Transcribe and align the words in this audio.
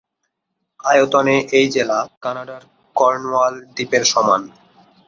আয়তনে 0.83 1.35
এই 1.57 1.67
জেলা 1.69 1.99
কানাডার 2.23 2.61
কর্নওয়াল 2.95 3.55
দ্বীপের 3.75 4.03
সমান। 4.03 4.41